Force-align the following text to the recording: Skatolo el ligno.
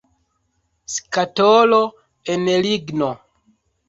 Skatolo 0.93 1.81
el 2.37 2.47
ligno. 2.67 3.11